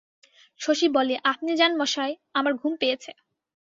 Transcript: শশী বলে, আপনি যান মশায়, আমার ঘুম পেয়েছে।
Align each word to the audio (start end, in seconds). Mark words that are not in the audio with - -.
শশী 0.59 0.87
বলে, 0.87 1.15
আপনি 1.23 1.51
যান 1.55 1.73
মশায়, 1.77 2.13
আমার 2.33 2.53
ঘুম 2.53 2.73
পেয়েছে। 2.77 3.11